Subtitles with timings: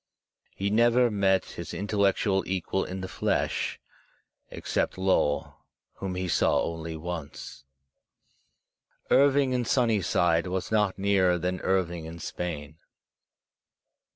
[0.55, 3.79] He never met his intellectual equal in the flesh,
[4.49, 5.57] except Lowell,
[5.97, 7.65] whom he saw only once.
[9.11, 12.79] Irving in Sunnyside was not nearer than Irving in Spain.